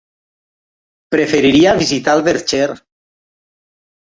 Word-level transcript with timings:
Preferiria 1.15 1.75
visitar 1.83 2.17
el 2.21 2.25
Verger. 2.29 2.67